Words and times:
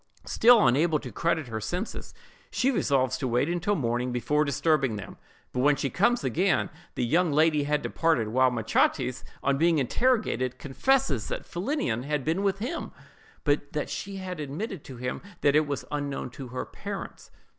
Still 0.25 0.65
unable 0.67 0.97
to 0.97 1.11
credit 1.11 1.45
her 1.49 1.61
senses, 1.61 2.11
she 2.49 2.71
resolves 2.71 3.19
to 3.19 3.27
wait 3.27 3.61
till 3.61 3.75
morning 3.75 4.11
before 4.11 4.43
disturbing 4.43 4.95
them; 4.95 5.17
but 5.53 5.59
when 5.59 5.75
she 5.75 5.91
comes 5.91 6.23
again 6.23 6.71
the 6.95 7.05
young 7.05 7.31
lady 7.31 7.65
had 7.65 7.83
departed; 7.83 8.29
while 8.29 8.49
Machates, 8.49 9.23
on 9.43 9.59
being 9.59 9.77
interrogated, 9.77 10.57
confesses 10.57 11.27
that 11.27 11.45
Philinnion 11.45 12.01
had 12.01 12.25
been 12.25 12.41
with 12.41 12.57
him, 12.57 12.91
but 13.43 13.73
that 13.73 13.91
she 13.91 14.15
had 14.15 14.39
admitted 14.39 14.83
to 14.85 14.97
him 14.97 15.21
that 15.41 15.55
it 15.55 15.67
was 15.67 15.85
unknown 15.91 16.31
to 16.31 16.47
her 16.47 16.65
parents. 16.65 17.29